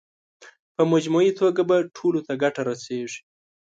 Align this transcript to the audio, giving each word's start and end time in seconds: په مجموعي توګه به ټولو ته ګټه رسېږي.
په 0.75 0.81
مجموعي 0.91 1.31
توګه 1.39 1.61
به 1.69 1.77
ټولو 1.97 2.19
ته 2.27 2.33
ګټه 2.43 2.61
رسېږي. 2.69 3.19